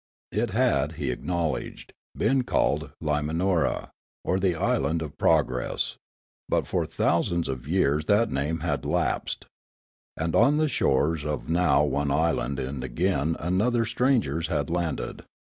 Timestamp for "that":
8.05-8.31